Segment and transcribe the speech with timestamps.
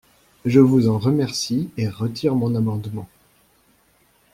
[0.45, 3.07] Je vous en remercie et retire mon amendement.